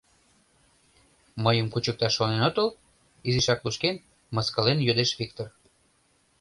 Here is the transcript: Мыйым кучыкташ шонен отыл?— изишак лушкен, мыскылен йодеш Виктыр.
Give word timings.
Мыйым 1.43 1.67
кучыкташ 1.73 2.13
шонен 2.17 2.41
отыл?— 2.49 2.69
изишак 3.27 3.59
лушкен, 3.65 3.95
мыскылен 4.35 4.79
йодеш 4.87 5.11
Виктыр. 5.19 5.47